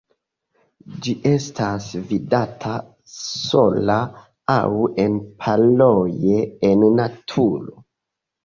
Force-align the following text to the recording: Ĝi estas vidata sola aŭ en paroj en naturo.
Ĝi 1.03 1.11
estas 1.31 1.89
vidata 2.13 2.73
sola 3.17 3.99
aŭ 4.55 4.65
en 5.05 5.21
paroj 5.45 6.01
en 6.73 6.89
naturo. 7.03 7.79